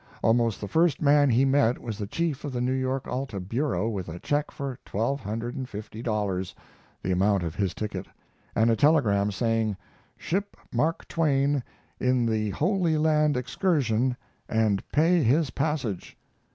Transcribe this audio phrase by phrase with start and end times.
[0.23, 3.87] Almost the first man he met was the chief of the New York Alta bureau
[3.87, 6.55] with a check for twelve hundred and fifty dollars
[7.03, 8.07] (the amount of his ticket)
[8.55, 9.77] and a telegram saying,
[10.17, 11.63] "Ship Mark Twain
[11.99, 14.17] in the Holy Land Excursion
[14.49, 16.17] and pay his passage."